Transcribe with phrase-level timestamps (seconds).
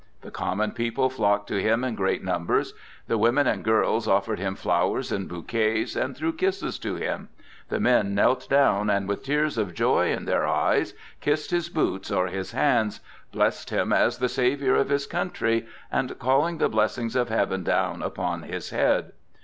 [0.23, 2.73] The common people flocked to him in great numbers;
[3.05, 7.29] the women and girls offered him flowers and bouquets, and threw kisses to him;
[7.69, 12.09] the men knelt down and, with tears of joy in their eyes, kissed his boots
[12.09, 12.99] or his hands,
[13.31, 18.01] blessing him as the savior of his country, and calling the blessings of Heaven down
[18.01, 19.11] upon his head.